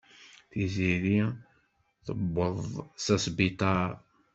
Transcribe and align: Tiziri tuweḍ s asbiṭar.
Tiziri 0.49 1.19
tuweḍ 2.05 2.57
s 3.03 3.05
asbiṭar. 3.15 3.89